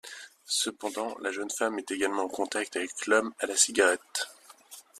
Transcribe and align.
Cependant, 0.47 1.15
la 1.19 1.31
jeune 1.31 1.51
femme 1.51 1.77
est 1.77 1.91
également 1.91 2.23
en 2.23 2.27
contact 2.27 2.75
avec 2.75 3.05
l'homme 3.05 3.35
à 3.37 3.45
la 3.45 3.55
cigarette. 3.55 4.29